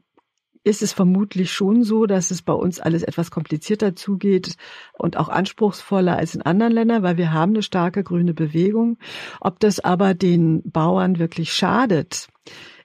[0.64, 4.56] ist es vermutlich schon so, dass es bei uns alles etwas komplizierter zugeht
[4.98, 8.98] und auch anspruchsvoller als in anderen Ländern, weil wir haben eine starke grüne Bewegung.
[9.40, 12.28] Ob das aber den Bauern wirklich schadet,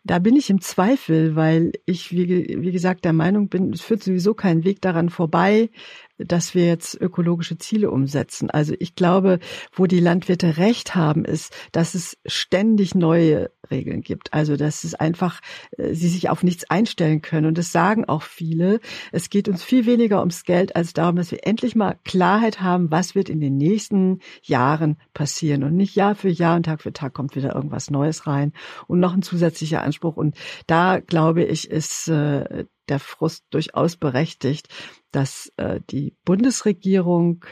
[0.05, 4.03] da bin ich im Zweifel, weil ich, wie, wie gesagt, der Meinung bin, es führt
[4.03, 5.69] sowieso keinen Weg daran vorbei,
[6.17, 8.49] dass wir jetzt ökologische Ziele umsetzen.
[8.49, 9.39] Also ich glaube,
[9.73, 14.33] wo die Landwirte recht haben, ist, dass es ständig neue Regeln gibt.
[14.33, 15.41] Also dass es einfach,
[15.77, 17.47] äh, sie sich auf nichts einstellen können.
[17.47, 18.79] Und das sagen auch viele.
[19.11, 22.91] Es geht uns viel weniger ums Geld als darum, dass wir endlich mal Klarheit haben,
[22.91, 25.63] was wird in den nächsten Jahren passieren.
[25.63, 28.53] Und nicht Jahr für Jahr und Tag für Tag kommt wieder irgendwas Neues rein
[28.87, 30.17] und noch ein zusätzlicher Anspruch.
[30.17, 30.35] Und
[30.67, 34.67] da glaube ich, ist äh, der Frust durchaus berechtigt,
[35.11, 37.45] dass äh, die Bundesregierung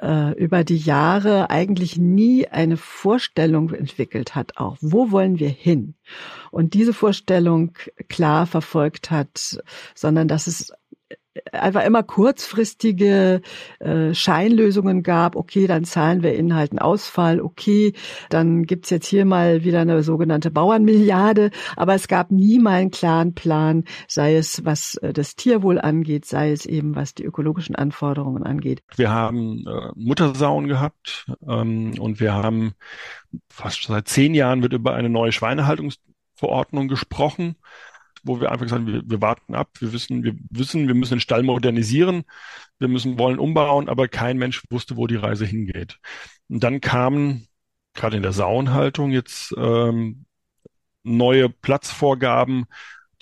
[0.00, 5.94] äh, über die Jahre eigentlich nie eine Vorstellung entwickelt hat, auch wo wollen wir hin?
[6.50, 7.76] Und diese Vorstellung
[8.08, 9.62] klar verfolgt hat,
[9.94, 10.72] sondern dass es
[11.52, 13.40] einfach immer kurzfristige
[13.78, 15.36] äh, Scheinlösungen gab.
[15.36, 17.40] Okay, dann zahlen wir ihnen halt einen Ausfall.
[17.40, 17.94] Okay,
[18.28, 21.50] dann gibt's jetzt hier mal wieder eine sogenannte Bauernmilliarde.
[21.76, 26.24] Aber es gab nie mal einen klaren Plan, sei es was äh, das Tierwohl angeht,
[26.26, 28.82] sei es eben was die ökologischen Anforderungen angeht.
[28.96, 32.74] Wir haben äh, Muttersauen gehabt ähm, und wir haben
[33.48, 37.56] fast seit zehn Jahren wird über eine neue Schweinehaltungsverordnung gesprochen
[38.22, 41.20] wo wir einfach sagen, wir, wir warten ab, wir wissen, wir wissen, wir müssen den
[41.20, 42.24] Stall modernisieren,
[42.78, 45.98] wir müssen wollen umbauen, aber kein Mensch wusste, wo die Reise hingeht.
[46.48, 47.46] Und dann kamen
[47.94, 50.24] gerade in der Sauenhaltung jetzt ähm,
[51.02, 52.66] neue Platzvorgaben,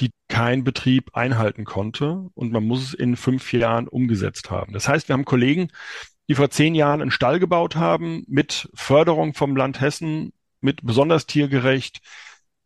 [0.00, 4.72] die kein Betrieb einhalten konnte und man muss es in fünf Jahren umgesetzt haben.
[4.72, 5.68] Das heißt, wir haben Kollegen,
[6.28, 11.26] die vor zehn Jahren einen Stall gebaut haben mit Förderung vom Land Hessen, mit besonders
[11.26, 12.00] tiergerecht,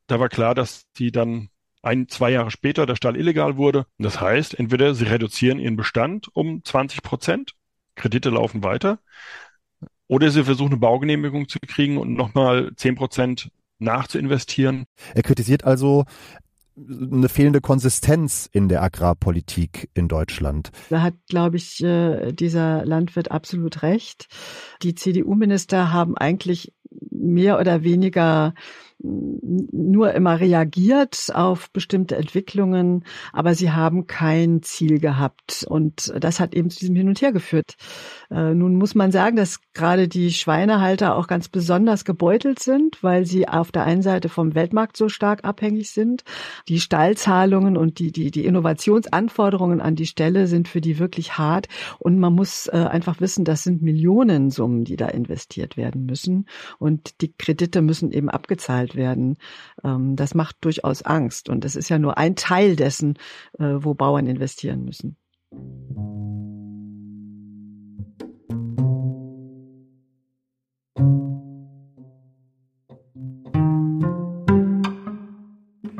[0.06, 1.48] da war klar, dass die dann
[1.84, 3.86] ein, zwei Jahre später der Stall illegal wurde.
[3.98, 7.52] Das heißt, entweder sie reduzieren ihren Bestand um 20 Prozent,
[7.94, 8.98] Kredite laufen weiter,
[10.06, 14.84] oder sie versuchen eine Baugenehmigung zu kriegen und nochmal 10 Prozent nachzuinvestieren.
[15.14, 16.04] Er kritisiert also
[16.76, 20.72] eine fehlende Konsistenz in der Agrarpolitik in Deutschland.
[20.90, 24.26] Da hat, glaube ich, äh, dieser Landwirt absolut recht.
[24.82, 26.72] Die CDU-Minister haben eigentlich
[27.10, 28.54] mehr oder weniger
[29.04, 35.66] nur immer reagiert auf bestimmte Entwicklungen, aber sie haben kein Ziel gehabt.
[35.68, 37.74] Und das hat eben zu diesem Hin und Her geführt.
[38.30, 43.26] Äh, nun muss man sagen, dass gerade die Schweinehalter auch ganz besonders gebeutelt sind, weil
[43.26, 46.24] sie auf der einen Seite vom Weltmarkt so stark abhängig sind.
[46.68, 51.66] Die Stallzahlungen und die, die, die Innovationsanforderungen an die Stelle sind für die wirklich hart.
[51.98, 56.46] Und man muss äh, einfach wissen, das sind Millionensummen, die da investiert werden müssen.
[56.84, 59.38] Und die Kredite müssen eben abgezahlt werden.
[59.82, 61.48] Ähm, das macht durchaus Angst.
[61.48, 63.14] Und das ist ja nur ein Teil dessen,
[63.58, 65.16] äh, wo Bauern investieren müssen.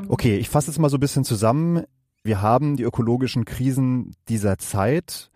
[0.08, 1.84] Okay, ich fasse es mal so ein bisschen zusammen.
[2.24, 5.30] Wir haben die ökologischen Krisen dieser Zeit,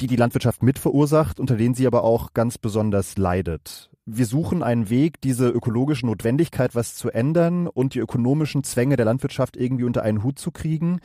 [0.00, 3.90] die die Landwirtschaft mit verursacht, unter denen sie aber auch ganz besonders leidet.
[4.08, 9.04] Wir suchen einen Weg, diese ökologische Notwendigkeit, was zu ändern und die ökonomischen Zwänge der
[9.04, 11.00] Landwirtschaft irgendwie unter einen Hut zu kriegen.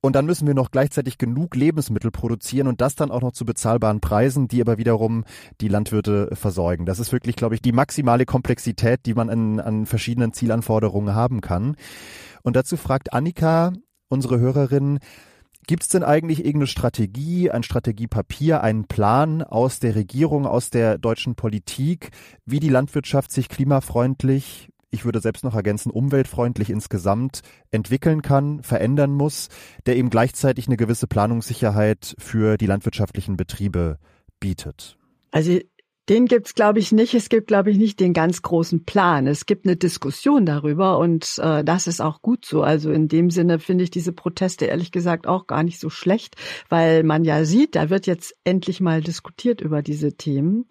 [0.00, 3.44] Und dann müssen wir noch gleichzeitig genug Lebensmittel produzieren und das dann auch noch zu
[3.44, 5.24] bezahlbaren Preisen, die aber wiederum
[5.60, 6.86] die Landwirte versorgen.
[6.86, 11.42] Das ist wirklich, glaube ich, die maximale Komplexität, die man an, an verschiedenen Zielanforderungen haben
[11.42, 11.76] kann.
[12.42, 13.74] Und dazu fragt Annika,
[14.08, 14.98] unsere Hörerin,
[15.66, 20.98] Gibt es denn eigentlich irgendeine Strategie, ein Strategiepapier, einen Plan aus der Regierung, aus der
[20.98, 22.10] deutschen Politik,
[22.44, 29.10] wie die Landwirtschaft sich klimafreundlich ich würde selbst noch ergänzen, umweltfreundlich insgesamt entwickeln kann, verändern
[29.10, 29.48] muss,
[29.86, 33.98] der eben gleichzeitig eine gewisse Planungssicherheit für die landwirtschaftlichen Betriebe
[34.38, 34.98] bietet?
[35.30, 35.58] Also
[36.08, 37.14] den gibt's, glaube ich, nicht.
[37.14, 39.28] Es gibt, glaube ich, nicht den ganz großen Plan.
[39.28, 42.62] Es gibt eine Diskussion darüber und äh, das ist auch gut so.
[42.62, 46.34] Also in dem Sinne finde ich diese Proteste ehrlich gesagt auch gar nicht so schlecht,
[46.68, 50.66] weil man ja sieht, da wird jetzt endlich mal diskutiert über diese Themen.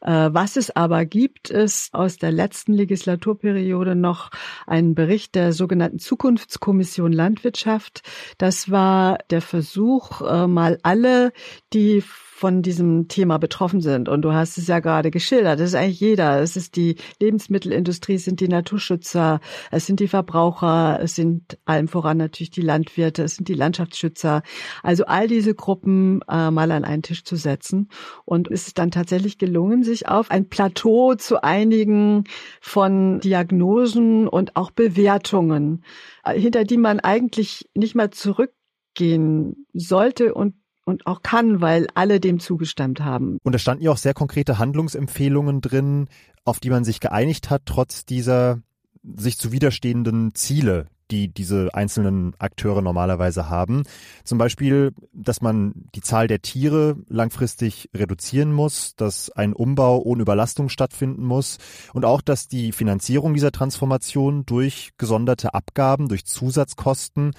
[0.00, 4.30] Äh, was es aber gibt, ist aus der letzten Legislaturperiode noch
[4.66, 8.02] ein Bericht der sogenannten Zukunftskommission Landwirtschaft.
[8.38, 11.32] Das war der Versuch, äh, mal alle,
[11.72, 12.02] die
[12.38, 14.08] von diesem Thema betroffen sind.
[14.08, 15.58] Und du hast es ja gerade geschildert.
[15.58, 16.40] Das ist eigentlich jeder.
[16.40, 19.40] Es ist die Lebensmittelindustrie, es sind die Naturschützer,
[19.72, 24.42] es sind die Verbraucher, es sind allem voran natürlich die Landwirte, es sind die Landschaftsschützer.
[24.84, 27.88] Also all diese Gruppen äh, mal an einen Tisch zu setzen.
[28.24, 32.22] Und es ist dann tatsächlich gelungen, sich auf ein Plateau zu einigen
[32.60, 35.82] von Diagnosen und auch Bewertungen,
[36.22, 40.54] äh, hinter die man eigentlich nicht mal zurückgehen sollte und
[40.88, 43.38] und auch kann, weil alle dem zugestimmt haben.
[43.42, 46.08] Und da standen ja auch sehr konkrete Handlungsempfehlungen drin,
[46.44, 48.60] auf die man sich geeinigt hat, trotz dieser
[49.02, 53.82] sich zu widerstehenden Ziele, die diese einzelnen Akteure normalerweise haben.
[54.24, 60.22] Zum Beispiel, dass man die Zahl der Tiere langfristig reduzieren muss, dass ein Umbau ohne
[60.22, 61.58] Überlastung stattfinden muss
[61.92, 67.32] und auch, dass die Finanzierung dieser Transformation durch gesonderte Abgaben, durch Zusatzkosten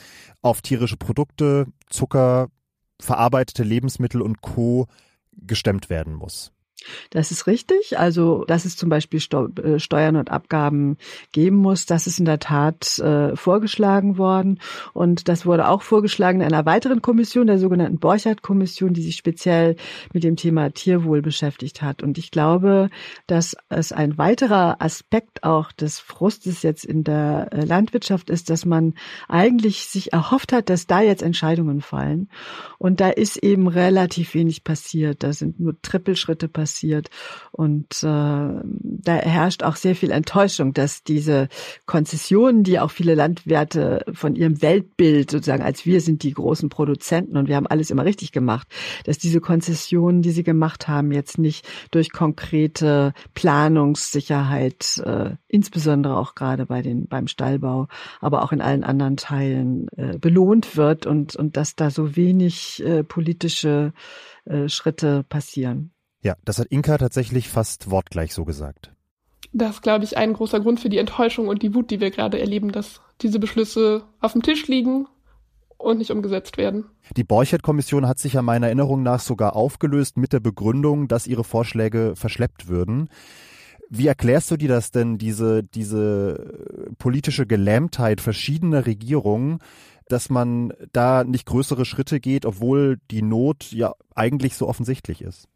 [0.44, 2.50] auf tierische Produkte, Zucker,
[3.02, 4.88] verarbeitete Lebensmittel und Co.
[5.32, 6.52] gestemmt werden muss.
[7.10, 8.00] Das ist richtig.
[8.00, 10.98] Also, dass es zum Beispiel äh, Steuern und Abgaben
[11.32, 14.60] geben muss, das ist in der Tat äh, vorgeschlagen worden.
[14.94, 19.76] Und das wurde auch vorgeschlagen in einer weiteren Kommission, der sogenannten Borchardt-Kommission, die sich speziell
[20.13, 22.04] mit dem Thema Tierwohl beschäftigt hat.
[22.04, 22.89] Und ich glaube,
[23.28, 28.65] dass es ein weiterer Aspekt auch des Frustes jetzt in der äh, Landwirtschaft ist, dass
[28.65, 28.94] man
[29.28, 32.30] eigentlich sich erhofft hat, dass da jetzt Entscheidungen fallen.
[32.78, 35.24] Und da ist eben relativ wenig passiert.
[35.24, 37.10] Da sind nur Trippelschritte passiert passiert.
[37.52, 41.50] Und äh, da herrscht auch sehr viel Enttäuschung, dass diese
[41.86, 47.38] Konzessionen, die auch viele Landwirte von ihrem Weltbild sozusagen, als wir sind die großen Produzenten
[47.38, 48.68] und wir haben alles immer richtig gemacht,
[49.06, 56.36] dass diese Konzessionen, die sie gemacht haben, jetzt nicht durch konkrete Planungssicherheit, äh, insbesondere auch
[56.36, 57.88] gerade bei den beim Stallbau,
[58.22, 62.84] aber auch in allen anderen Teilen äh, belohnt wird und und dass da so wenig
[62.86, 63.94] äh, politische
[64.46, 65.92] äh, Schritte passieren.
[66.22, 68.94] Ja, das hat Inka tatsächlich fast wortgleich so gesagt.
[69.52, 72.12] Das ist, glaube ich, ein großer Grund für die Enttäuschung und die Wut, die wir
[72.12, 75.08] gerade erleben, dass diese Beschlüsse auf dem Tisch liegen
[75.78, 76.86] und nicht umgesetzt werden.
[77.15, 81.44] Die Borchert-Kommission hat sich ja meiner Erinnerung nach sogar aufgelöst mit der Begründung, dass ihre
[81.44, 83.10] Vorschläge verschleppt würden.
[83.90, 89.60] Wie erklärst du dir das denn, diese, diese politische Gelähmtheit verschiedener Regierungen,
[90.08, 95.48] dass man da nicht größere Schritte geht, obwohl die Not ja eigentlich so offensichtlich ist?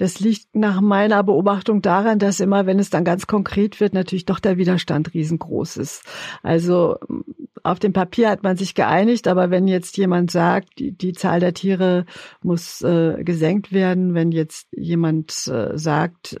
[0.00, 4.24] Das liegt nach meiner Beobachtung daran, dass immer, wenn es dann ganz konkret wird, natürlich
[4.24, 6.04] doch der Widerstand riesengroß ist.
[6.42, 6.96] Also
[7.62, 11.40] auf dem Papier hat man sich geeinigt, aber wenn jetzt jemand sagt, die, die Zahl
[11.40, 12.06] der Tiere
[12.42, 16.38] muss äh, gesenkt werden, wenn jetzt jemand äh, sagt,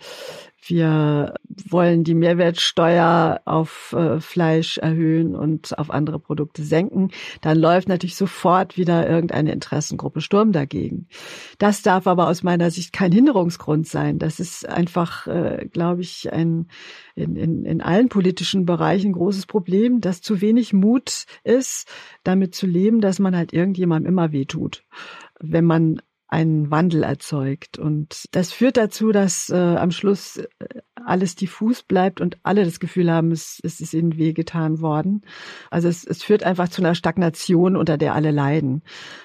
[0.62, 1.34] wir
[1.68, 7.10] wollen die Mehrwertsteuer auf äh, Fleisch erhöhen und auf andere Produkte senken.
[7.40, 11.08] Dann läuft natürlich sofort wieder irgendeine Interessengruppe Sturm dagegen.
[11.58, 14.18] Das darf aber aus meiner Sicht kein Hinderungsgrund sein.
[14.18, 16.68] Das ist einfach, äh, glaube ich, ein
[17.14, 21.88] in, in, in allen politischen Bereichen großes Problem, dass zu wenig Mut ist,
[22.24, 24.84] damit zu leben, dass man halt irgendjemandem immer wehtut
[25.40, 27.78] wenn man einen Wandel erzeugt.
[27.78, 30.46] Und das führt dazu, dass äh, am Schluss äh,
[30.94, 35.22] alles diffus bleibt und alle das Gefühl haben, es, es ist ihnen wehgetan worden.
[35.70, 38.82] Also es, es führt einfach zu einer Stagnation, unter der alle leiden.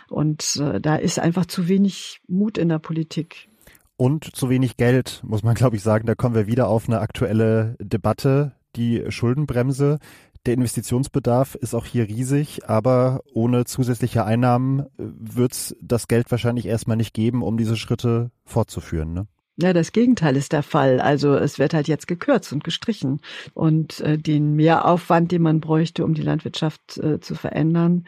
[0.10, 3.49] Und äh, da ist einfach zu wenig Mut in der Politik.
[3.97, 6.08] Und zu wenig Geld, muss man, glaube ich, sagen.
[6.08, 9.99] Da kommen wir wieder auf eine aktuelle Debatte, die Schuldenbremse.
[10.46, 16.30] Der Investitionsbedarf ist auch hier riesig, aber ohne zusätzliche Einnahmen äh, wird es das Geld
[16.30, 19.14] wahrscheinlich erstmal nicht geben, um diese Schritte fortzuführen.
[19.14, 19.28] Ne?
[19.58, 20.99] Ja, das Gegenteil ist der Fall.
[20.99, 23.22] Also es wird halt jetzt gekürzt und gestrichen.
[23.53, 28.03] Und äh, den Mehraufwand, den man bräuchte, um die Landwirtschaft äh, zu verändern,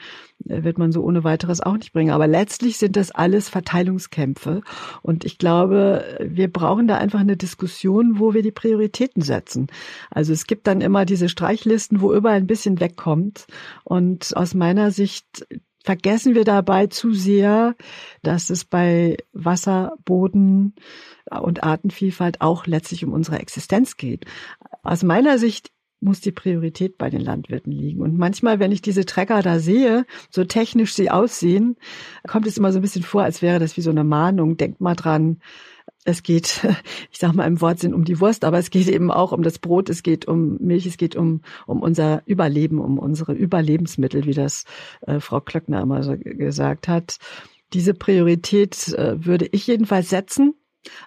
[0.46, 2.12] äh, wird man so ohne weiteres auch nicht bringen.
[2.12, 4.62] Aber letztlich sind das alles Verteilungskämpfe.
[5.02, 9.68] Und ich glaube, wir brauchen da einfach eine Diskussion, wo wir die Prioritäten setzen.
[10.12, 13.48] Also es gibt dann immer diese Streichlisten, wo überall ein bisschen wegkommt.
[13.86, 15.48] Und aus meiner Sicht
[15.84, 17.76] vergessen wir dabei zu sehr,
[18.24, 20.76] dass es bei Wasser, Boden
[21.30, 24.26] und Artenvielfalt auch letztlich um unsere Existenz geht.
[24.84, 28.02] Aus meiner Sicht muss die Priorität bei den Landwirten liegen.
[28.02, 31.76] Und manchmal, wenn ich diese Trecker da sehe, so technisch sie aussehen,
[32.28, 34.58] kommt es immer so ein bisschen vor, als wäre das wie so eine Mahnung.
[34.58, 35.40] Denkt mal dran,
[36.08, 36.66] es geht,
[37.12, 39.60] ich sage mal im Wortsinn um die Wurst, aber es geht eben auch um das
[39.60, 44.34] Brot, es geht um Milch, es geht um, um unser Überleben, um unsere Überlebensmittel, wie
[44.34, 44.64] das
[45.02, 47.18] äh, Frau Klöckner immer so gesagt hat.
[47.74, 50.56] Diese Priorität äh, würde ich jedenfalls setzen,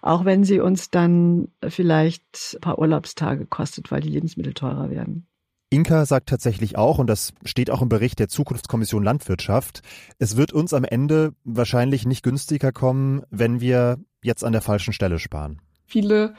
[0.02, 5.26] auch wenn sie uns dann vielleicht ein paar Urlaubstage kostet, weil die Lebensmittel teurer werden.
[5.72, 9.82] Inka sagt tatsächlich auch, und das steht auch im Bericht der Zukunftskommission Landwirtschaft,
[10.18, 14.92] es wird uns am Ende wahrscheinlich nicht günstiger kommen, wenn wir jetzt an der falschen
[14.92, 15.60] Stelle sparen.
[15.86, 16.34] Viele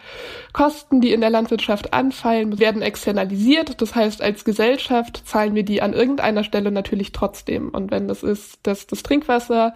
[0.53, 3.81] Kosten, die in der Landwirtschaft anfallen, werden externalisiert.
[3.81, 7.69] Das heißt, als Gesellschaft zahlen wir die an irgendeiner Stelle natürlich trotzdem.
[7.69, 9.73] Und wenn das ist, dass das Trinkwasser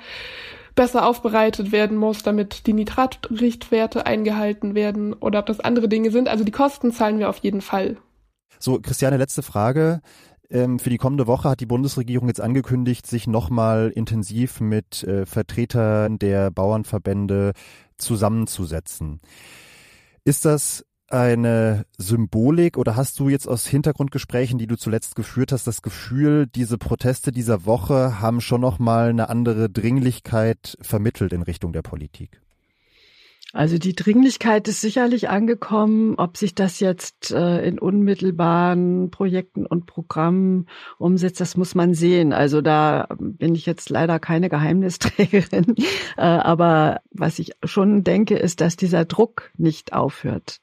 [0.75, 6.29] besser aufbereitet werden muss, damit die Nitratrichtwerte eingehalten werden oder ob das andere Dinge sind.
[6.29, 7.97] Also die Kosten zahlen wir auf jeden Fall.
[8.59, 10.01] So, Christiane, letzte Frage.
[10.49, 15.25] Ähm, für die kommende Woche hat die Bundesregierung jetzt angekündigt, sich nochmal intensiv mit äh,
[15.25, 17.53] Vertretern der Bauernverbände
[17.97, 19.21] zusammenzusetzen.
[20.23, 25.67] Ist das eine Symbolik oder hast du jetzt aus Hintergrundgesprächen, die du zuletzt geführt hast,
[25.67, 31.73] das Gefühl, diese Proteste dieser Woche haben schon nochmal eine andere Dringlichkeit vermittelt in Richtung
[31.73, 32.41] der Politik?
[33.55, 36.15] Also die Dringlichkeit ist sicherlich angekommen.
[36.17, 42.33] Ob sich das jetzt äh, in unmittelbaren Projekten und Programmen umsetzt, das muss man sehen.
[42.33, 45.75] Also da bin ich jetzt leider keine Geheimnisträgerin.
[46.17, 50.59] äh, aber was ich schon denke, ist, dass dieser Druck nicht aufhört.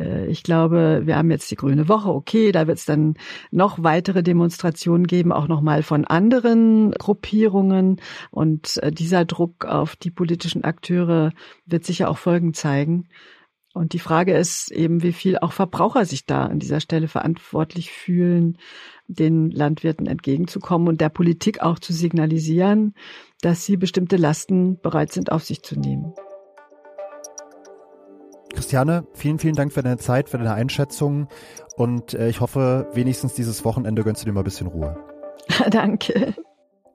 [0.00, 3.14] Äh, ich glaube, wir haben jetzt die Grüne Woche, okay, da wird es dann
[3.50, 8.00] noch weitere Demonstrationen geben, auch nochmal von anderen Gruppierungen.
[8.30, 11.32] Und äh, dieser Druck auf die politischen Akteure
[11.66, 13.08] wird sicher auch Folgen zeigen.
[13.72, 17.92] Und die Frage ist eben, wie viel auch Verbraucher sich da an dieser Stelle verantwortlich
[17.92, 18.58] fühlen,
[19.06, 22.94] den Landwirten entgegenzukommen und der Politik auch zu signalisieren,
[23.42, 26.12] dass sie bestimmte Lasten bereit sind, auf sich zu nehmen.
[28.54, 31.28] Christiane, vielen, vielen Dank für deine Zeit, für deine Einschätzung
[31.76, 34.96] und äh, ich hoffe, wenigstens dieses Wochenende gönnst du dir mal ein bisschen Ruhe.
[35.70, 36.34] Danke.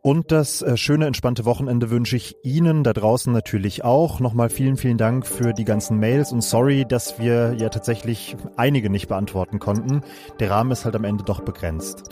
[0.05, 4.19] Und das äh, schöne, entspannte Wochenende wünsche ich Ihnen da draußen natürlich auch.
[4.19, 8.91] Nochmal vielen, vielen Dank für die ganzen Mails und sorry, dass wir ja tatsächlich einige
[8.91, 10.01] nicht beantworten konnten.
[10.39, 12.03] Der Rahmen ist halt am Ende doch begrenzt.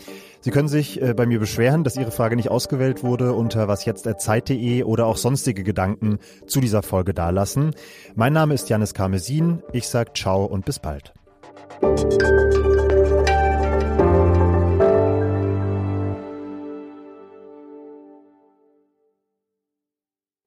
[0.42, 4.82] Sie können sich äh, bei mir beschweren, dass Ihre Frage nicht ausgewählt wurde unter wasjetzt.zeit.de
[4.86, 6.18] oder auch sonstige Gedanken
[6.48, 7.76] zu dieser Folge dalassen.
[8.16, 9.62] Mein Name ist Janis Karmesin.
[9.72, 11.14] Ich sage ciao und bis bald.